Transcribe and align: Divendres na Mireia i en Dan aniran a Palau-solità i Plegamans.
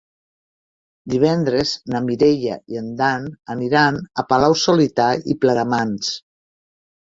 Divendres 1.13 1.73
na 1.95 2.01
Mireia 2.07 2.57
i 2.75 2.81
en 2.83 2.89
Dan 3.03 3.29
aniran 3.57 4.03
a 4.25 4.29
Palau-solità 4.35 5.15
i 5.37 5.41
Plegamans. 5.45 6.15